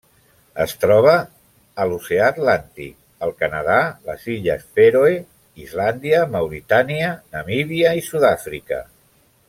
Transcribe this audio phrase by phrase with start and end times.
[0.63, 1.11] Es troba
[1.83, 2.95] a l'Oceà Atlàntic:
[3.27, 3.77] el Canadà,
[4.07, 5.13] les Illes Fèroe,
[5.67, 8.83] Islàndia, Mauritània, Namíbia i Sud-àfrica.